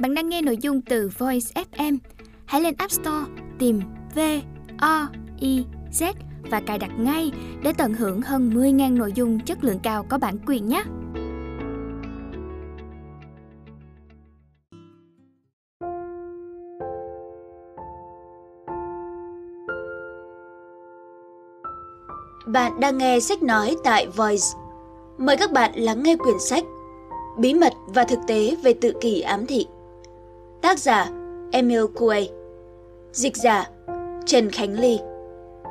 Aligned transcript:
Bạn 0.00 0.14
đang 0.14 0.28
nghe 0.28 0.42
nội 0.42 0.56
dung 0.60 0.80
từ 0.80 1.10
Voice 1.18 1.62
FM. 1.72 1.98
Hãy 2.44 2.60
lên 2.60 2.74
App 2.78 2.92
Store, 2.92 3.24
tìm 3.58 3.80
V 4.14 4.18
O 4.78 5.08
I 5.40 5.64
Z 5.92 6.12
và 6.50 6.60
cài 6.60 6.78
đặt 6.78 6.90
ngay 6.98 7.32
để 7.62 7.72
tận 7.78 7.94
hưởng 7.94 8.22
hơn 8.22 8.50
10.000 8.50 8.96
nội 8.96 9.12
dung 9.12 9.40
chất 9.40 9.64
lượng 9.64 9.78
cao 9.82 10.06
có 10.08 10.18
bản 10.18 10.38
quyền 10.46 10.68
nhé. 10.68 10.82
Bạn 22.46 22.80
đang 22.80 22.98
nghe 22.98 23.20
sách 23.20 23.42
nói 23.42 23.76
tại 23.84 24.06
Voice. 24.16 24.46
Mời 25.18 25.36
các 25.36 25.52
bạn 25.52 25.72
lắng 25.74 26.02
nghe 26.02 26.16
quyển 26.16 26.38
sách 26.38 26.64
Bí 27.38 27.54
mật 27.54 27.72
và 27.86 28.04
thực 28.04 28.18
tế 28.26 28.56
về 28.62 28.74
tự 28.74 28.92
kỷ 29.00 29.20
ám 29.20 29.46
thị. 29.46 29.66
Tác 30.62 30.78
giả 30.78 31.10
Emil 31.52 31.84
Coué 31.94 32.26
Dịch 33.12 33.36
giả 33.36 33.68
Trần 34.26 34.50
Khánh 34.50 34.80
Ly. 34.80 34.98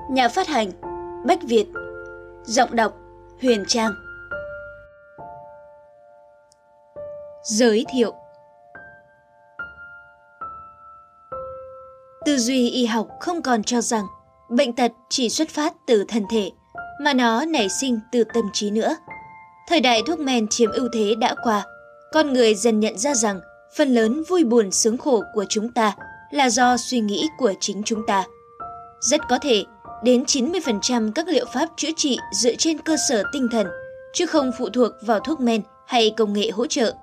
Nhà 0.09 0.27
phát 0.27 0.48
hành 0.48 0.71
Bách 1.25 1.39
Việt. 1.43 1.65
Giọng 2.43 2.75
đọc 2.75 2.93
Huyền 3.41 3.63
Trang. 3.67 3.91
Giới 7.43 7.85
thiệu. 7.93 8.13
Tư 12.26 12.37
duy 12.37 12.70
y 12.70 12.85
học 12.85 13.07
không 13.20 13.41
còn 13.41 13.63
cho 13.63 13.81
rằng 13.81 14.05
bệnh 14.49 14.76
tật 14.76 14.91
chỉ 15.09 15.29
xuất 15.29 15.49
phát 15.49 15.73
từ 15.87 16.05
thân 16.07 16.26
thể, 16.31 16.51
mà 17.01 17.13
nó 17.13 17.45
nảy 17.45 17.67
sinh 17.81 17.99
từ 18.12 18.23
tâm 18.34 18.43
trí 18.53 18.71
nữa. 18.71 18.95
Thời 19.67 19.79
đại 19.79 20.01
thuốc 20.07 20.20
men 20.20 20.48
chiếm 20.48 20.71
ưu 20.71 20.87
thế 20.93 21.15
đã 21.20 21.35
qua, 21.43 21.65
con 22.13 22.34
người 22.34 22.55
dần 22.55 22.79
nhận 22.79 22.98
ra 22.98 23.13
rằng 23.13 23.40
phần 23.75 23.89
lớn 23.89 24.23
vui 24.27 24.43
buồn 24.43 24.71
sướng 24.71 24.97
khổ 24.97 25.23
của 25.33 25.45
chúng 25.49 25.71
ta 25.71 25.95
là 26.31 26.49
do 26.49 26.77
suy 26.77 26.99
nghĩ 26.99 27.27
của 27.37 27.53
chính 27.59 27.81
chúng 27.85 28.05
ta. 28.07 28.26
Rất 29.01 29.21
có 29.29 29.39
thể, 29.41 29.63
đến 30.03 30.23
90% 30.23 31.11
các 31.11 31.27
liệu 31.27 31.45
pháp 31.53 31.70
chữa 31.77 31.89
trị 31.98 32.17
dựa 32.34 32.55
trên 32.57 32.77
cơ 32.77 32.95
sở 33.09 33.23
tinh 33.34 33.48
thần, 33.51 33.67
chứ 34.13 34.26
không 34.26 34.51
phụ 34.57 34.70
thuộc 34.70 34.91
vào 35.01 35.20
thuốc 35.20 35.39
men 35.39 35.61
hay 35.87 36.13
công 36.17 36.34
nghệ 36.34 36.49
hỗ 36.49 36.67
trợ. 36.67 36.93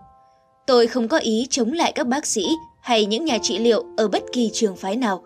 Tôi 0.67 0.87
không 0.87 1.09
có 1.09 1.19
ý 1.19 1.47
chống 1.51 1.73
lại 1.73 1.93
các 1.93 2.07
bác 2.07 2.27
sĩ 2.27 2.47
hay 2.81 3.07
những 3.07 3.25
nhà 3.25 3.39
trị 3.43 3.59
liệu 3.59 3.85
ở 3.97 4.09
bất 4.09 4.23
kỳ 4.33 4.51
trường 4.53 4.77
phái 4.77 4.97
nào. 4.97 5.23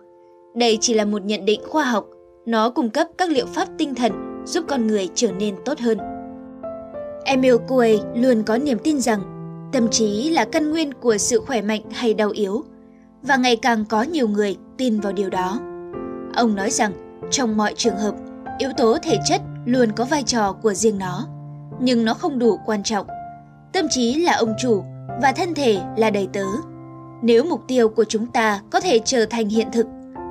Đây 0.55 0.77
chỉ 0.81 0.93
là 0.93 1.05
một 1.05 1.25
nhận 1.25 1.45
định 1.45 1.61
khoa 1.67 1.83
học, 1.83 2.05
nó 2.45 2.69
cung 2.69 2.89
cấp 2.89 3.07
các 3.17 3.29
liệu 3.29 3.45
pháp 3.45 3.67
tinh 3.77 3.95
thần 3.95 4.43
giúp 4.45 4.65
con 4.67 4.87
người 4.87 5.09
trở 5.15 5.31
nên 5.31 5.55
tốt 5.65 5.79
hơn. 5.79 5.97
Emil 7.25 7.55
Coué 7.67 7.97
luôn 8.15 8.43
có 8.43 8.57
niềm 8.57 8.77
tin 8.83 8.99
rằng 8.99 9.40
tâm 9.71 9.87
trí 9.89 10.29
là 10.29 10.45
căn 10.45 10.71
nguyên 10.71 10.93
của 10.93 11.17
sự 11.17 11.41
khỏe 11.47 11.61
mạnh 11.61 11.81
hay 11.91 12.13
đau 12.13 12.29
yếu, 12.29 12.63
và 13.21 13.37
ngày 13.37 13.55
càng 13.55 13.85
có 13.85 14.03
nhiều 14.03 14.27
người 14.27 14.57
tin 14.77 14.99
vào 14.99 15.13
điều 15.13 15.29
đó. 15.29 15.59
Ông 16.35 16.55
nói 16.55 16.71
rằng 16.71 16.91
trong 17.31 17.57
mọi 17.57 17.73
trường 17.77 17.97
hợp, 17.97 18.15
yếu 18.57 18.69
tố 18.77 18.97
thể 19.03 19.17
chất 19.25 19.41
luôn 19.65 19.91
có 19.91 20.05
vai 20.05 20.23
trò 20.23 20.53
của 20.53 20.73
riêng 20.73 20.99
nó, 20.99 21.27
nhưng 21.79 22.05
nó 22.05 22.13
không 22.13 22.39
đủ 22.39 22.59
quan 22.65 22.83
trọng. 22.83 23.07
Tâm 23.73 23.85
trí 23.89 24.15
là 24.15 24.33
ông 24.33 24.53
chủ 24.61 24.83
và 25.21 25.31
thân 25.31 25.53
thể 25.53 25.81
là 25.97 26.09
đầy 26.09 26.27
tớ. 26.33 26.45
Nếu 27.21 27.43
mục 27.43 27.61
tiêu 27.67 27.89
của 27.89 28.03
chúng 28.03 28.25
ta 28.27 28.61
có 28.69 28.81
thể 28.81 28.99
trở 29.05 29.25
thành 29.25 29.49
hiện 29.49 29.67
thực, 29.71 29.85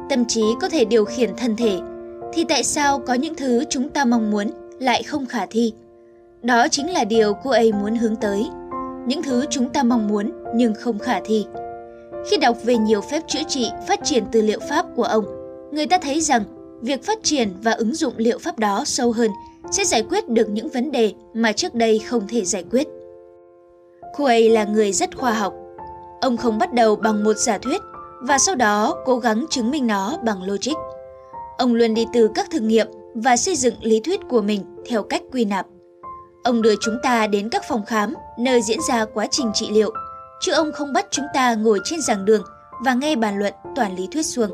tâm 0.08 0.24
trí 0.24 0.42
có 0.60 0.68
thể 0.68 0.84
điều 0.84 1.04
khiển 1.04 1.30
thân 1.36 1.56
thể, 1.56 1.80
thì 2.32 2.44
tại 2.48 2.64
sao 2.64 2.98
có 2.98 3.14
những 3.14 3.34
thứ 3.34 3.64
chúng 3.70 3.88
ta 3.88 4.04
mong 4.04 4.30
muốn 4.30 4.50
lại 4.78 5.02
không 5.02 5.26
khả 5.26 5.46
thi? 5.46 5.72
Đó 6.42 6.68
chính 6.68 6.90
là 6.90 7.04
điều 7.04 7.34
cô 7.34 7.50
ấy 7.50 7.72
muốn 7.72 7.96
hướng 7.96 8.16
tới. 8.16 8.46
Những 9.06 9.22
thứ 9.22 9.44
chúng 9.50 9.68
ta 9.68 9.82
mong 9.82 10.08
muốn 10.08 10.32
nhưng 10.54 10.74
không 10.74 10.98
khả 10.98 11.20
thi. 11.24 11.46
Khi 12.30 12.36
đọc 12.36 12.56
về 12.64 12.76
nhiều 12.76 13.00
phép 13.00 13.22
chữa 13.26 13.42
trị 13.48 13.70
phát 13.88 14.00
triển 14.04 14.24
từ 14.32 14.42
liệu 14.42 14.60
pháp 14.68 14.86
của 14.96 15.04
ông, 15.04 15.24
người 15.72 15.86
ta 15.86 15.98
thấy 15.98 16.20
rằng 16.20 16.42
việc 16.80 17.04
phát 17.04 17.18
triển 17.22 17.48
và 17.62 17.72
ứng 17.72 17.94
dụng 17.94 18.14
liệu 18.16 18.38
pháp 18.38 18.58
đó 18.58 18.82
sâu 18.86 19.12
hơn 19.12 19.30
sẽ 19.70 19.84
giải 19.84 20.02
quyết 20.02 20.28
được 20.28 20.48
những 20.48 20.68
vấn 20.68 20.92
đề 20.92 21.12
mà 21.34 21.52
trước 21.52 21.74
đây 21.74 21.98
không 21.98 22.28
thể 22.28 22.44
giải 22.44 22.64
quyết. 22.70 22.88
Quay 24.16 24.48
là 24.50 24.64
người 24.64 24.92
rất 24.92 25.16
khoa 25.16 25.32
học. 25.32 25.54
Ông 26.20 26.36
không 26.36 26.58
bắt 26.58 26.72
đầu 26.72 26.96
bằng 26.96 27.24
một 27.24 27.36
giả 27.36 27.58
thuyết 27.58 27.80
và 28.20 28.38
sau 28.38 28.54
đó 28.54 28.96
cố 29.04 29.18
gắng 29.18 29.46
chứng 29.50 29.70
minh 29.70 29.86
nó 29.86 30.16
bằng 30.24 30.42
logic. 30.42 30.74
Ông 31.58 31.74
luôn 31.74 31.94
đi 31.94 32.06
từ 32.12 32.30
các 32.34 32.50
thử 32.50 32.58
nghiệm 32.58 32.86
và 33.14 33.36
xây 33.36 33.56
dựng 33.56 33.74
lý 33.82 34.00
thuyết 34.00 34.20
của 34.28 34.40
mình 34.40 34.60
theo 34.86 35.02
cách 35.02 35.22
quy 35.32 35.44
nạp. 35.44 35.66
Ông 36.44 36.62
đưa 36.62 36.74
chúng 36.80 36.98
ta 37.02 37.26
đến 37.26 37.48
các 37.48 37.64
phòng 37.68 37.84
khám 37.84 38.14
nơi 38.38 38.62
diễn 38.62 38.78
ra 38.88 39.04
quá 39.14 39.26
trình 39.30 39.50
trị 39.54 39.68
liệu, 39.70 39.92
chứ 40.40 40.52
ông 40.52 40.72
không 40.72 40.92
bắt 40.92 41.06
chúng 41.10 41.24
ta 41.34 41.54
ngồi 41.54 41.80
trên 41.84 42.00
giảng 42.00 42.24
đường 42.24 42.42
và 42.84 42.94
nghe 42.94 43.16
bàn 43.16 43.38
luận 43.38 43.54
toàn 43.76 43.96
lý 43.96 44.08
thuyết 44.12 44.26
suông. 44.26 44.50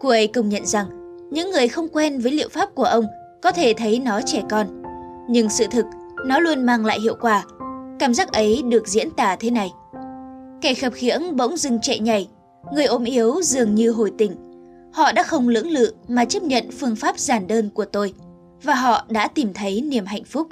Cô 0.00 0.08
ấy 0.08 0.26
công 0.26 0.48
nhận 0.48 0.66
rằng 0.66 0.86
những 1.30 1.50
người 1.50 1.68
không 1.68 1.88
quen 1.88 2.20
với 2.20 2.32
liệu 2.32 2.48
pháp 2.48 2.74
của 2.74 2.84
ông 2.84 3.06
có 3.42 3.52
thể 3.52 3.74
thấy 3.76 3.98
nó 3.98 4.20
trẻ 4.26 4.42
con, 4.50 4.82
nhưng 5.28 5.48
sự 5.48 5.66
thực 5.70 5.86
nó 6.26 6.38
luôn 6.38 6.66
mang 6.66 6.86
lại 6.86 7.00
hiệu 7.00 7.16
quả. 7.20 7.44
Cảm 7.98 8.14
giác 8.14 8.32
ấy 8.32 8.62
được 8.62 8.88
diễn 8.88 9.10
tả 9.10 9.36
thế 9.36 9.50
này. 9.50 9.72
Kẻ 10.60 10.74
khập 10.74 10.92
khiễng 10.92 11.36
bỗng 11.36 11.56
dưng 11.56 11.80
chạy 11.82 11.98
nhảy, 11.98 12.28
người 12.72 12.84
ốm 12.84 13.04
yếu 13.04 13.42
dường 13.42 13.74
như 13.74 13.90
hồi 13.90 14.12
tỉnh. 14.18 14.32
Họ 14.92 15.12
đã 15.12 15.22
không 15.22 15.48
lưỡng 15.48 15.70
lự 15.70 15.94
mà 16.08 16.24
chấp 16.24 16.42
nhận 16.42 16.70
phương 16.78 16.96
pháp 16.96 17.18
giản 17.18 17.46
đơn 17.46 17.70
của 17.70 17.84
tôi, 17.84 18.14
và 18.62 18.74
họ 18.74 19.04
đã 19.08 19.28
tìm 19.28 19.54
thấy 19.54 19.80
niềm 19.80 20.06
hạnh 20.06 20.24
phúc. 20.24 20.48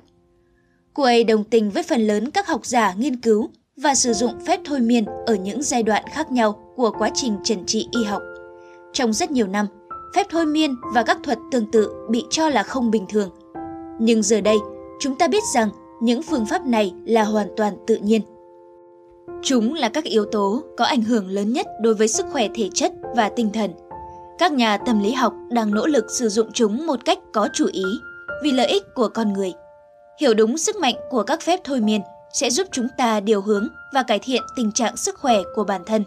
Cô 0.95 1.03
ấy 1.03 1.25
đồng 1.25 1.45
tình 1.45 1.71
với 1.71 1.83
phần 1.83 2.01
lớn 2.01 2.31
các 2.31 2.47
học 2.47 2.67
giả 2.67 2.95
nghiên 2.99 3.17
cứu 3.17 3.51
và 3.77 3.95
sử 3.95 4.13
dụng 4.13 4.41
phép 4.47 4.61
thôi 4.65 4.81
miên 4.81 5.05
ở 5.27 5.35
những 5.35 5.63
giai 5.63 5.83
đoạn 5.83 6.05
khác 6.13 6.33
nhau 6.33 6.73
của 6.77 6.91
quá 6.99 7.11
trình 7.15 7.37
trần 7.45 7.67
trị 7.67 7.89
y 7.91 8.05
học. 8.05 8.23
Trong 8.93 9.13
rất 9.13 9.31
nhiều 9.31 9.47
năm, 9.47 9.67
phép 10.15 10.27
thôi 10.31 10.47
miên 10.47 10.75
và 10.95 11.03
các 11.03 11.19
thuật 11.25 11.39
tương 11.51 11.71
tự 11.71 11.93
bị 12.11 12.25
cho 12.31 12.49
là 12.49 12.63
không 12.63 12.91
bình 12.91 13.07
thường. 13.09 13.31
Nhưng 14.01 14.23
giờ 14.23 14.41
đây, 14.41 14.57
chúng 15.01 15.19
ta 15.19 15.29
biết 15.29 15.43
rằng 15.55 15.69
những 16.03 16.23
phương 16.23 16.47
pháp 16.47 16.67
này 16.67 16.95
là 17.05 17.25
hoàn 17.25 17.49
toàn 17.57 17.77
tự 17.87 17.97
nhiên. 17.97 18.23
Chúng 19.43 19.75
là 19.75 19.89
các 19.89 20.05
yếu 20.05 20.25
tố 20.25 20.63
có 20.77 20.85
ảnh 20.85 21.03
hưởng 21.03 21.29
lớn 21.29 21.53
nhất 21.53 21.67
đối 21.81 21.95
với 21.95 22.09
sức 22.09 22.27
khỏe 22.33 22.49
thể 22.55 22.69
chất 22.75 22.93
và 23.17 23.29
tinh 23.29 23.51
thần. 23.55 23.71
Các 24.39 24.53
nhà 24.53 24.77
tâm 24.77 25.03
lý 25.03 25.13
học 25.13 25.35
đang 25.51 25.75
nỗ 25.75 25.87
lực 25.87 26.05
sử 26.11 26.29
dụng 26.29 26.53
chúng 26.53 26.87
một 26.87 27.05
cách 27.05 27.19
có 27.33 27.49
chủ 27.53 27.67
ý 27.73 27.85
vì 28.43 28.53
lợi 28.53 28.67
ích 28.67 28.83
của 28.95 29.09
con 29.09 29.33
người. 29.33 29.53
Hiểu 30.21 30.35
đúng 30.35 30.59
sức 30.59 30.77
mạnh 30.77 30.95
của 31.11 31.23
các 31.23 31.43
phép 31.43 31.61
thôi 31.65 31.81
miên 31.81 32.01
sẽ 32.33 32.51
giúp 32.51 32.67
chúng 32.73 32.89
ta 32.99 33.21
điều 33.21 33.41
hướng 33.41 33.69
và 33.95 34.03
cải 34.03 34.19
thiện 34.19 34.43
tình 34.57 34.73
trạng 34.73 34.97
sức 34.97 35.19
khỏe 35.19 35.37
của 35.55 35.65
bản 35.65 35.85
thân. 35.87 36.05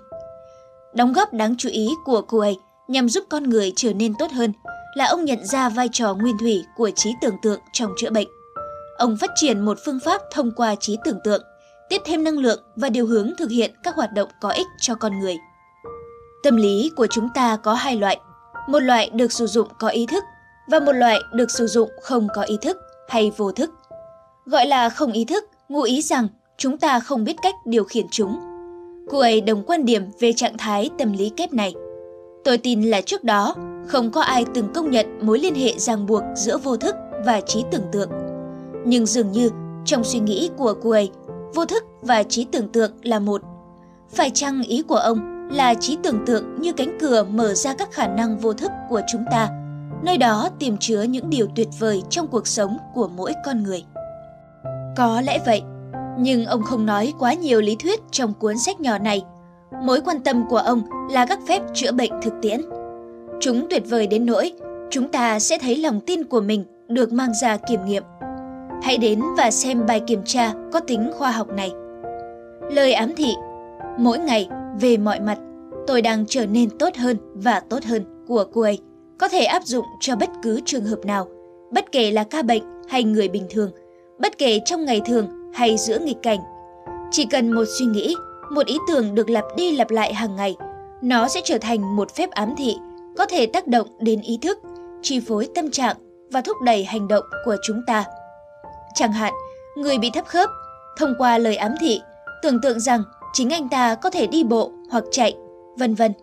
Đóng 0.93 1.13
góp 1.13 1.33
đáng 1.33 1.55
chú 1.57 1.69
ý 1.69 1.89
của 2.05 2.21
cô 2.21 2.39
ấy 2.39 2.57
nhằm 2.87 3.09
giúp 3.09 3.23
con 3.29 3.43
người 3.43 3.73
trở 3.75 3.93
nên 3.93 4.13
tốt 4.19 4.31
hơn 4.31 4.53
là 4.95 5.05
ông 5.05 5.25
nhận 5.25 5.45
ra 5.45 5.69
vai 5.69 5.89
trò 5.91 6.13
nguyên 6.13 6.37
thủy 6.37 6.63
của 6.75 6.89
trí 6.95 7.13
tưởng 7.21 7.35
tượng 7.41 7.59
trong 7.73 7.93
chữa 7.97 8.09
bệnh. 8.09 8.27
Ông 8.97 9.17
phát 9.17 9.29
triển 9.35 9.65
một 9.65 9.77
phương 9.85 9.99
pháp 9.99 10.21
thông 10.31 10.51
qua 10.51 10.75
trí 10.75 10.97
tưởng 11.05 11.19
tượng, 11.23 11.43
tiếp 11.89 12.01
thêm 12.05 12.23
năng 12.23 12.37
lượng 12.37 12.63
và 12.75 12.89
điều 12.89 13.05
hướng 13.05 13.33
thực 13.37 13.49
hiện 13.49 13.71
các 13.83 13.95
hoạt 13.95 14.13
động 14.13 14.29
có 14.41 14.49
ích 14.49 14.67
cho 14.81 14.95
con 14.95 15.19
người. 15.19 15.37
Tâm 16.43 16.55
lý 16.55 16.91
của 16.95 17.07
chúng 17.07 17.29
ta 17.35 17.57
có 17.63 17.73
hai 17.73 17.95
loại, 17.95 18.19
một 18.67 18.79
loại 18.79 19.09
được 19.09 19.31
sử 19.31 19.47
dụng 19.47 19.67
có 19.79 19.87
ý 19.87 20.05
thức 20.05 20.23
và 20.71 20.79
một 20.79 20.91
loại 20.93 21.19
được 21.33 21.51
sử 21.51 21.67
dụng 21.67 21.89
không 22.01 22.27
có 22.35 22.41
ý 22.41 22.57
thức 22.61 22.77
hay 23.09 23.31
vô 23.37 23.51
thức. 23.51 23.71
Gọi 24.47 24.65
là 24.65 24.89
không 24.89 25.11
ý 25.11 25.25
thức, 25.25 25.45
ngụ 25.69 25.81
ý 25.81 26.01
rằng 26.01 26.27
chúng 26.57 26.77
ta 26.77 26.99
không 26.99 27.23
biết 27.23 27.35
cách 27.41 27.55
điều 27.65 27.83
khiển 27.83 28.05
chúng. 28.11 28.39
Cô 29.09 29.19
ấy 29.19 29.41
đồng 29.41 29.63
quan 29.63 29.85
điểm 29.85 30.03
về 30.19 30.33
trạng 30.33 30.57
thái 30.57 30.89
tâm 30.97 31.13
lý 31.13 31.29
kép 31.29 31.53
này. 31.53 31.73
Tôi 32.43 32.57
tin 32.57 32.83
là 32.83 33.01
trước 33.01 33.23
đó, 33.23 33.55
không 33.87 34.11
có 34.11 34.21
ai 34.21 34.45
từng 34.53 34.73
công 34.73 34.91
nhận 34.91 35.05
mối 35.21 35.39
liên 35.39 35.55
hệ 35.55 35.73
ràng 35.77 36.05
buộc 36.05 36.23
giữa 36.35 36.57
vô 36.57 36.77
thức 36.77 36.95
và 37.25 37.41
trí 37.41 37.63
tưởng 37.71 37.85
tượng. 37.91 38.09
Nhưng 38.85 39.05
dường 39.05 39.31
như, 39.31 39.49
trong 39.85 40.03
suy 40.03 40.19
nghĩ 40.19 40.49
của 40.57 40.73
cô 40.83 40.89
ấy, 40.89 41.09
vô 41.55 41.65
thức 41.65 41.83
và 42.01 42.23
trí 42.23 42.45
tưởng 42.45 42.67
tượng 42.67 42.91
là 43.03 43.19
một. 43.19 43.41
Phải 44.09 44.29
chăng 44.29 44.63
ý 44.63 44.81
của 44.81 44.95
ông 44.95 45.49
là 45.51 45.73
trí 45.73 45.97
tưởng 46.03 46.25
tượng 46.25 46.61
như 46.61 46.73
cánh 46.73 46.97
cửa 46.99 47.23
mở 47.23 47.53
ra 47.53 47.73
các 47.73 47.91
khả 47.91 48.07
năng 48.07 48.37
vô 48.37 48.53
thức 48.53 48.71
của 48.89 49.01
chúng 49.11 49.25
ta, 49.31 49.49
nơi 50.03 50.17
đó 50.17 50.49
tiềm 50.59 50.77
chứa 50.77 51.01
những 51.01 51.29
điều 51.29 51.47
tuyệt 51.55 51.67
vời 51.79 52.03
trong 52.09 52.27
cuộc 52.27 52.47
sống 52.47 52.77
của 52.93 53.07
mỗi 53.07 53.33
con 53.45 53.63
người. 53.63 53.83
Có 54.97 55.21
lẽ 55.21 55.39
vậy, 55.45 55.61
nhưng 56.19 56.45
ông 56.45 56.63
không 56.63 56.85
nói 56.85 57.13
quá 57.19 57.33
nhiều 57.33 57.61
lý 57.61 57.75
thuyết 57.75 57.99
trong 58.11 58.33
cuốn 58.33 58.57
sách 58.57 58.79
nhỏ 58.79 58.97
này. 58.97 59.21
Mối 59.83 60.01
quan 60.01 60.19
tâm 60.19 60.43
của 60.49 60.57
ông 60.57 60.81
là 61.11 61.25
các 61.25 61.39
phép 61.47 61.61
chữa 61.73 61.91
bệnh 61.91 62.11
thực 62.21 62.33
tiễn. 62.41 62.61
Chúng 63.39 63.67
tuyệt 63.69 63.83
vời 63.89 64.07
đến 64.07 64.25
nỗi 64.25 64.51
chúng 64.89 65.07
ta 65.07 65.39
sẽ 65.39 65.57
thấy 65.57 65.77
lòng 65.77 65.99
tin 65.99 66.23
của 66.23 66.41
mình 66.41 66.63
được 66.87 67.13
mang 67.13 67.33
ra 67.41 67.57
kiểm 67.57 67.85
nghiệm. 67.85 68.03
Hãy 68.83 68.97
đến 68.97 69.21
và 69.37 69.51
xem 69.51 69.85
bài 69.87 70.01
kiểm 70.07 70.21
tra 70.25 70.53
có 70.73 70.79
tính 70.79 71.11
khoa 71.17 71.31
học 71.31 71.47
này. 71.49 71.71
Lời 72.71 72.93
ám 72.93 73.15
thị 73.15 73.33
Mỗi 73.97 74.19
ngày, 74.19 74.49
về 74.79 74.97
mọi 74.97 75.19
mặt, 75.19 75.37
tôi 75.87 76.01
đang 76.01 76.25
trở 76.25 76.45
nên 76.45 76.69
tốt 76.77 76.95
hơn 76.95 77.17
và 77.33 77.59
tốt 77.59 77.83
hơn 77.83 78.25
của 78.27 78.45
cô 78.53 78.61
ấy. 78.61 78.79
Có 79.17 79.27
thể 79.27 79.43
áp 79.43 79.63
dụng 79.65 79.85
cho 79.99 80.15
bất 80.15 80.29
cứ 80.43 80.59
trường 80.65 80.85
hợp 80.85 81.05
nào, 81.05 81.27
bất 81.71 81.91
kể 81.91 82.11
là 82.11 82.23
ca 82.23 82.41
bệnh 82.41 82.63
hay 82.89 83.03
người 83.03 83.27
bình 83.27 83.43
thường– 83.49 83.71
bất 84.19 84.37
kể 84.37 84.59
trong 84.65 84.85
ngày 84.85 85.01
thường 85.05 85.27
hay 85.53 85.77
giữa 85.77 85.99
nghịch 85.99 86.21
cảnh. 86.23 86.39
Chỉ 87.11 87.25
cần 87.25 87.51
một 87.51 87.65
suy 87.79 87.85
nghĩ, 87.85 88.15
một 88.51 88.65
ý 88.65 88.77
tưởng 88.87 89.15
được 89.15 89.29
lặp 89.29 89.45
đi 89.57 89.71
lặp 89.71 89.91
lại 89.91 90.13
hàng 90.13 90.35
ngày, 90.35 90.55
nó 91.01 91.27
sẽ 91.27 91.41
trở 91.43 91.57
thành 91.57 91.95
một 91.95 92.15
phép 92.15 92.31
ám 92.31 92.55
thị, 92.57 92.75
có 93.17 93.25
thể 93.25 93.45
tác 93.45 93.67
động 93.67 93.87
đến 93.99 94.21
ý 94.21 94.39
thức, 94.41 94.59
chi 95.01 95.19
phối 95.19 95.49
tâm 95.55 95.71
trạng 95.71 95.95
và 96.31 96.41
thúc 96.41 96.57
đẩy 96.61 96.83
hành 96.83 97.07
động 97.07 97.23
của 97.45 97.55
chúng 97.63 97.81
ta. 97.87 98.05
Chẳng 98.95 99.11
hạn, 99.11 99.33
người 99.77 99.97
bị 99.97 100.09
thấp 100.13 100.25
khớp, 100.25 100.49
thông 100.97 101.13
qua 101.17 101.37
lời 101.37 101.55
ám 101.55 101.75
thị, 101.79 102.01
tưởng 102.41 102.61
tượng 102.61 102.79
rằng 102.79 103.03
chính 103.33 103.49
anh 103.49 103.69
ta 103.69 103.95
có 103.95 104.09
thể 104.09 104.27
đi 104.27 104.43
bộ 104.43 104.71
hoặc 104.91 105.03
chạy, 105.11 105.35
vân 105.77 105.95
vân. 105.95 106.13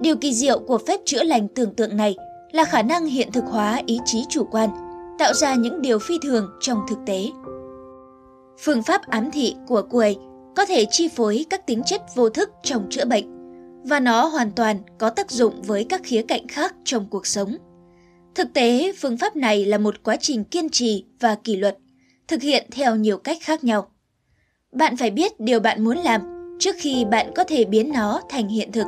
Điều 0.00 0.16
kỳ 0.16 0.34
diệu 0.34 0.58
của 0.58 0.78
phép 0.78 1.00
chữa 1.04 1.22
lành 1.22 1.48
tưởng 1.48 1.74
tượng 1.74 1.96
này 1.96 2.16
là 2.52 2.64
khả 2.64 2.82
năng 2.82 3.06
hiện 3.06 3.32
thực 3.32 3.44
hóa 3.44 3.82
ý 3.86 4.00
chí 4.04 4.24
chủ 4.28 4.44
quan, 4.44 4.70
tạo 5.18 5.34
ra 5.34 5.54
những 5.54 5.82
điều 5.82 5.98
phi 5.98 6.18
thường 6.22 6.50
trong 6.60 6.80
thực 6.88 6.98
tế. 7.06 7.26
Phương 8.58 8.82
pháp 8.82 9.02
ám 9.10 9.30
thị 9.30 9.54
của 9.66 9.82
Quầy 9.82 10.18
có 10.56 10.66
thể 10.66 10.84
chi 10.90 11.08
phối 11.08 11.46
các 11.50 11.66
tính 11.66 11.82
chất 11.86 12.02
vô 12.14 12.28
thức 12.28 12.50
trong 12.62 12.86
chữa 12.90 13.04
bệnh 13.04 13.38
và 13.84 14.00
nó 14.00 14.26
hoàn 14.26 14.50
toàn 14.50 14.78
có 14.98 15.10
tác 15.10 15.30
dụng 15.30 15.62
với 15.62 15.84
các 15.84 16.00
khía 16.04 16.22
cạnh 16.22 16.48
khác 16.48 16.74
trong 16.84 17.06
cuộc 17.10 17.26
sống. 17.26 17.56
Thực 18.34 18.52
tế, 18.52 18.92
phương 19.00 19.16
pháp 19.16 19.36
này 19.36 19.64
là 19.64 19.78
một 19.78 19.94
quá 20.02 20.16
trình 20.20 20.44
kiên 20.44 20.68
trì 20.68 21.04
và 21.20 21.34
kỷ 21.34 21.56
luật, 21.56 21.78
thực 22.28 22.42
hiện 22.42 22.66
theo 22.70 22.96
nhiều 22.96 23.18
cách 23.18 23.38
khác 23.40 23.64
nhau. 23.64 23.86
Bạn 24.72 24.96
phải 24.96 25.10
biết 25.10 25.40
điều 25.40 25.60
bạn 25.60 25.84
muốn 25.84 25.98
làm 25.98 26.20
trước 26.58 26.76
khi 26.78 27.04
bạn 27.04 27.32
có 27.34 27.44
thể 27.44 27.64
biến 27.64 27.92
nó 27.92 28.20
thành 28.28 28.48
hiện 28.48 28.72
thực. 28.72 28.86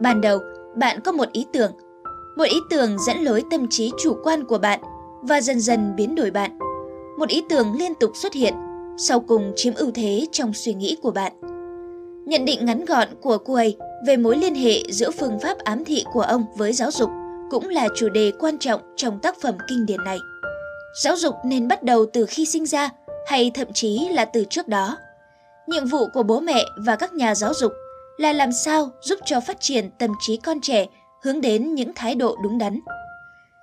Ban 0.00 0.20
đầu, 0.20 0.38
bạn 0.76 1.00
có 1.00 1.12
một 1.12 1.32
ý 1.32 1.46
tưởng. 1.52 1.72
Một 2.36 2.44
ý 2.44 2.56
tưởng 2.70 2.98
dẫn 2.98 3.18
lối 3.18 3.42
tâm 3.50 3.66
trí 3.70 3.90
chủ 4.02 4.16
quan 4.24 4.44
của 4.44 4.58
bạn 4.58 4.80
và 5.28 5.40
dần 5.40 5.60
dần 5.60 5.96
biến 5.96 6.14
đổi 6.14 6.30
bạn. 6.30 6.58
Một 7.18 7.28
ý 7.28 7.42
tưởng 7.48 7.74
liên 7.78 7.94
tục 7.94 8.10
xuất 8.14 8.32
hiện, 8.32 8.54
sau 8.98 9.20
cùng 9.20 9.52
chiếm 9.56 9.74
ưu 9.74 9.90
thế 9.90 10.26
trong 10.32 10.52
suy 10.54 10.74
nghĩ 10.74 10.96
của 11.02 11.10
bạn. 11.10 11.32
Nhận 12.26 12.44
định 12.44 12.66
ngắn 12.66 12.84
gọn 12.84 13.08
của 13.20 13.38
cô 13.38 13.58
về 14.06 14.16
mối 14.16 14.36
liên 14.36 14.54
hệ 14.54 14.82
giữa 14.90 15.10
phương 15.10 15.38
pháp 15.42 15.58
ám 15.58 15.84
thị 15.84 16.04
của 16.12 16.20
ông 16.20 16.44
với 16.56 16.72
giáo 16.72 16.90
dục 16.90 17.10
cũng 17.50 17.68
là 17.68 17.88
chủ 17.96 18.08
đề 18.08 18.32
quan 18.38 18.58
trọng 18.58 18.80
trong 18.96 19.18
tác 19.18 19.40
phẩm 19.40 19.54
kinh 19.68 19.86
điển 19.86 20.04
này. 20.04 20.18
Giáo 21.02 21.16
dục 21.16 21.34
nên 21.44 21.68
bắt 21.68 21.82
đầu 21.82 22.06
từ 22.12 22.26
khi 22.26 22.46
sinh 22.46 22.66
ra 22.66 22.90
hay 23.26 23.50
thậm 23.54 23.68
chí 23.74 24.08
là 24.08 24.24
từ 24.24 24.44
trước 24.50 24.68
đó. 24.68 24.98
Nhiệm 25.66 25.86
vụ 25.86 26.06
của 26.14 26.22
bố 26.22 26.40
mẹ 26.40 26.64
và 26.76 26.96
các 26.96 27.12
nhà 27.12 27.34
giáo 27.34 27.54
dục 27.54 27.72
là 28.16 28.32
làm 28.32 28.52
sao 28.52 28.90
giúp 29.02 29.18
cho 29.24 29.40
phát 29.40 29.56
triển 29.60 29.90
tâm 29.98 30.10
trí 30.20 30.36
con 30.36 30.60
trẻ 30.60 30.86
hướng 31.22 31.40
đến 31.40 31.74
những 31.74 31.92
thái 31.94 32.14
độ 32.14 32.36
đúng 32.42 32.58
đắn. 32.58 32.80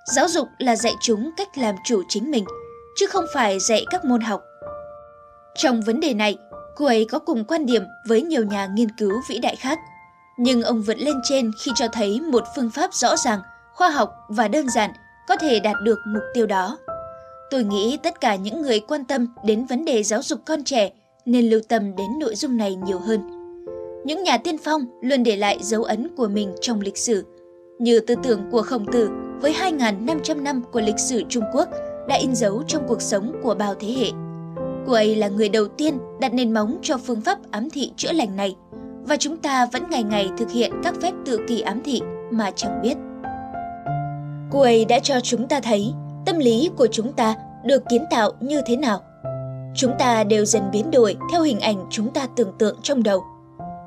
Giáo 0.06 0.28
dục 0.28 0.48
là 0.58 0.76
dạy 0.76 0.94
chúng 1.00 1.30
cách 1.36 1.58
làm 1.58 1.74
chủ 1.84 2.02
chính 2.08 2.30
mình, 2.30 2.44
chứ 2.96 3.06
không 3.06 3.24
phải 3.34 3.58
dạy 3.60 3.84
các 3.90 4.04
môn 4.04 4.20
học. 4.20 4.42
Trong 5.54 5.82
vấn 5.82 6.00
đề 6.00 6.14
này, 6.14 6.38
cô 6.76 6.86
ấy 6.86 7.06
có 7.10 7.18
cùng 7.18 7.44
quan 7.44 7.66
điểm 7.66 7.82
với 8.08 8.22
nhiều 8.22 8.44
nhà 8.44 8.68
nghiên 8.74 8.88
cứu 8.98 9.12
vĩ 9.28 9.38
đại 9.38 9.56
khác. 9.56 9.78
Nhưng 10.38 10.62
ông 10.62 10.82
vượt 10.82 10.98
lên 10.98 11.14
trên 11.24 11.50
khi 11.64 11.72
cho 11.74 11.86
thấy 11.92 12.20
một 12.20 12.44
phương 12.56 12.70
pháp 12.70 12.94
rõ 12.94 13.16
ràng, 13.16 13.40
khoa 13.74 13.90
học 13.90 14.14
và 14.28 14.48
đơn 14.48 14.70
giản 14.70 14.90
có 15.28 15.36
thể 15.36 15.60
đạt 15.60 15.76
được 15.82 15.98
mục 16.06 16.22
tiêu 16.34 16.46
đó. 16.46 16.78
Tôi 17.50 17.64
nghĩ 17.64 17.98
tất 18.02 18.20
cả 18.20 18.34
những 18.36 18.62
người 18.62 18.80
quan 18.80 19.04
tâm 19.04 19.26
đến 19.44 19.64
vấn 19.64 19.84
đề 19.84 20.02
giáo 20.02 20.22
dục 20.22 20.40
con 20.44 20.64
trẻ 20.64 20.90
nên 21.24 21.50
lưu 21.50 21.60
tâm 21.68 21.96
đến 21.96 22.06
nội 22.20 22.34
dung 22.34 22.56
này 22.56 22.74
nhiều 22.74 22.98
hơn. 22.98 23.20
Những 24.04 24.22
nhà 24.22 24.38
tiên 24.38 24.56
phong 24.64 24.86
luôn 25.02 25.22
để 25.22 25.36
lại 25.36 25.58
dấu 25.62 25.84
ấn 25.84 26.16
của 26.16 26.28
mình 26.28 26.54
trong 26.60 26.80
lịch 26.80 26.96
sử, 26.96 27.24
như 27.78 28.00
tư 28.00 28.14
tưởng 28.22 28.40
của 28.50 28.62
Khổng 28.62 28.92
Tử 28.92 29.23
với 29.40 29.52
2.500 29.52 30.42
năm 30.42 30.62
của 30.72 30.80
lịch 30.80 30.98
sử 30.98 31.22
Trung 31.28 31.44
Quốc 31.52 31.68
đã 32.08 32.16
in 32.16 32.34
dấu 32.34 32.62
trong 32.66 32.82
cuộc 32.88 33.02
sống 33.02 33.32
của 33.42 33.54
bao 33.54 33.74
thế 33.74 33.88
hệ. 33.88 34.10
Cô 34.86 34.92
ấy 34.92 35.16
là 35.16 35.28
người 35.28 35.48
đầu 35.48 35.68
tiên 35.68 35.98
đặt 36.20 36.34
nền 36.34 36.52
móng 36.52 36.78
cho 36.82 36.98
phương 36.98 37.20
pháp 37.20 37.38
ám 37.50 37.70
thị 37.70 37.92
chữa 37.96 38.12
lành 38.12 38.36
này, 38.36 38.56
và 39.06 39.16
chúng 39.16 39.36
ta 39.36 39.66
vẫn 39.72 39.82
ngày 39.90 40.02
ngày 40.02 40.28
thực 40.38 40.50
hiện 40.50 40.72
các 40.82 40.94
phép 41.02 41.12
tự 41.26 41.40
kỳ 41.48 41.60
ám 41.60 41.82
thị 41.84 42.00
mà 42.30 42.50
chẳng 42.50 42.82
biết. 42.82 42.94
Cô 44.50 44.60
ấy 44.60 44.84
đã 44.84 44.98
cho 44.98 45.20
chúng 45.20 45.48
ta 45.48 45.60
thấy 45.60 45.92
tâm 46.26 46.38
lý 46.38 46.70
của 46.76 46.86
chúng 46.86 47.12
ta 47.12 47.34
được 47.64 47.82
kiến 47.90 48.04
tạo 48.10 48.32
như 48.40 48.60
thế 48.66 48.76
nào. 48.76 49.00
Chúng 49.76 49.92
ta 49.98 50.24
đều 50.24 50.44
dần 50.44 50.62
biến 50.72 50.90
đổi 50.90 51.16
theo 51.32 51.42
hình 51.42 51.60
ảnh 51.60 51.86
chúng 51.90 52.10
ta 52.10 52.26
tưởng 52.36 52.52
tượng 52.58 52.76
trong 52.82 53.02
đầu. 53.02 53.24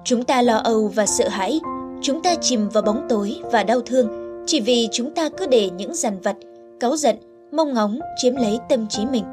Chúng 0.04 0.24
ta 0.24 0.42
lo 0.42 0.58
âu 0.58 0.92
và 0.96 1.06
sợ 1.06 1.28
hãi, 1.28 1.60
chúng 2.02 2.22
ta 2.24 2.36
chìm 2.42 2.70
vào 2.70 2.84
bóng 2.84 3.06
tối 3.10 3.36
và 3.52 3.64
đau 3.64 3.82
thương 3.82 4.27
chỉ 4.48 4.60
vì 4.60 4.88
chúng 4.92 5.12
ta 5.12 5.30
cứ 5.30 5.48
để 5.48 5.70
những 5.78 5.96
dằn 5.96 6.20
vặt, 6.24 6.36
cáu 6.80 6.98
giận, 6.98 7.16
mong 7.52 7.74
ngóng 7.74 8.00
chiếm 8.18 8.36
lấy 8.36 8.60
tâm 8.70 8.88
trí 8.88 9.06
mình. 9.06 9.24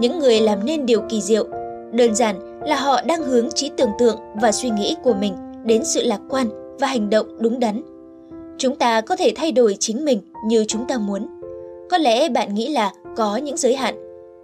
Những 0.00 0.18
người 0.18 0.40
làm 0.40 0.66
nên 0.66 0.86
điều 0.86 1.00
kỳ 1.08 1.20
diệu, 1.20 1.44
đơn 1.92 2.14
giản 2.14 2.60
là 2.66 2.76
họ 2.76 3.02
đang 3.02 3.22
hướng 3.22 3.50
trí 3.50 3.70
tưởng 3.76 3.90
tượng 3.98 4.16
và 4.42 4.52
suy 4.52 4.70
nghĩ 4.70 4.96
của 5.02 5.14
mình 5.14 5.34
đến 5.64 5.84
sự 5.84 6.02
lạc 6.02 6.20
quan 6.30 6.76
và 6.80 6.86
hành 6.86 7.10
động 7.10 7.26
đúng 7.38 7.60
đắn. 7.60 7.82
Chúng 8.58 8.76
ta 8.76 9.00
có 9.00 9.16
thể 9.16 9.32
thay 9.36 9.52
đổi 9.52 9.76
chính 9.80 10.04
mình 10.04 10.20
như 10.46 10.64
chúng 10.68 10.86
ta 10.86 10.98
muốn. 10.98 11.26
Có 11.90 11.98
lẽ 11.98 12.28
bạn 12.28 12.54
nghĩ 12.54 12.68
là 12.68 12.92
có 13.16 13.36
những 13.36 13.56
giới 13.56 13.74
hạn, 13.74 13.94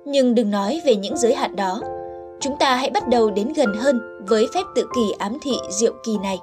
nhưng 0.05 0.35
đừng 0.35 0.51
nói 0.51 0.81
về 0.85 0.97
những 0.97 1.17
giới 1.17 1.35
hạn 1.35 1.57
đó. 1.57 1.81
Chúng 2.41 2.57
ta 2.59 2.75
hãy 2.75 2.91
bắt 2.91 3.09
đầu 3.09 3.31
đến 3.31 3.53
gần 3.57 3.75
hơn 3.75 4.01
với 4.29 4.47
phép 4.55 4.63
tự 4.75 4.87
kỳ 4.95 5.13
ám 5.19 5.39
thị 5.43 5.53
diệu 5.71 5.93
kỳ 6.05 6.19
này. 6.23 6.39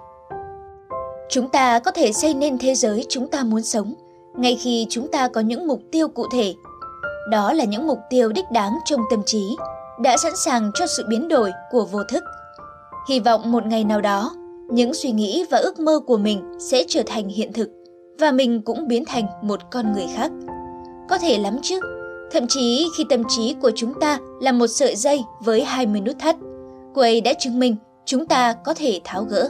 Chúng 1.30 1.50
ta 1.50 1.80
có 1.80 1.92
thể 1.92 2.12
xây 2.12 2.34
nên 2.34 2.58
thế 2.58 2.76
giới 2.76 3.06
chúng 3.10 3.28
ta 3.28 3.44
muốn 3.44 3.62
sống, 3.62 3.94
ngay 4.38 4.56
khi 4.56 4.88
chúng 4.90 5.08
ta 5.08 5.28
có 5.28 5.42
những 5.42 5.68
mục 5.68 5.82
tiêu 5.92 6.08
cụ 6.08 6.26
thể. 6.32 6.54
Đó 7.32 7.54
là 7.54 7.64
những 7.64 7.88
mục 7.88 8.00
tiêu 8.10 8.32
đích 8.32 8.46
đáng 8.52 8.74
trong 8.86 9.02
tâm 9.10 9.22
trí, 9.26 9.56
đã 10.00 10.18
sẵn 10.18 10.32
sàng 10.46 10.72
cho 10.74 10.86
sự 10.88 11.06
biến 11.10 11.28
đổi 11.28 11.52
của 11.72 11.86
vô 11.86 12.04
thức. 12.04 12.24
Hy 13.10 13.20
vọng 13.20 13.52
một 13.52 13.66
ngày 13.66 13.84
nào 13.84 14.02
đó, 14.02 14.36
những 14.70 14.94
suy 14.94 15.12
nghĩ 15.12 15.46
và 15.52 15.58
ước 15.58 15.80
mơ 15.80 16.00
của 16.08 16.18
mình 16.18 16.58
sẽ 16.60 16.84
trở 16.88 17.04
thành 17.06 17.28
hiện 17.28 17.54
thực 17.54 17.70
và 18.20 18.32
mình 18.32 18.62
cũng 18.62 18.88
biến 18.88 19.06
thành 19.06 19.28
một 19.42 19.60
con 19.72 19.94
người 19.94 20.06
khác. 20.16 20.32
Có 21.10 21.18
thể 21.18 21.38
lắm 21.38 21.58
chứ, 21.62 21.80
thậm 22.32 22.48
chí 22.48 22.88
khi 22.98 23.06
tâm 23.10 23.24
trí 23.30 23.56
của 23.62 23.72
chúng 23.76 23.94
ta 24.00 24.20
là 24.42 24.52
một 24.52 24.68
sợi 24.68 24.96
dây 24.96 25.24
với 25.40 25.64
20 25.64 26.02
nút 26.02 26.16
thắt, 26.20 26.36
quầy 26.94 27.22
đã 27.22 27.34
chứng 27.34 27.60
minh 27.60 27.76
chúng 28.06 28.26
ta 28.26 28.54
có 28.54 28.74
thể 28.74 29.02
tháo 29.04 29.24
gỡ. 29.24 29.50